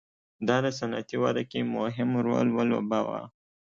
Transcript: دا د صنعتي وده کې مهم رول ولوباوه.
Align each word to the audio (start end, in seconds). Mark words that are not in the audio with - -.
دا 0.47 0.57
د 0.65 0.67
صنعتي 0.77 1.17
وده 1.23 1.43
کې 1.49 1.59
مهم 1.75 2.09
رول 2.25 2.47
ولوباوه. 2.57 3.21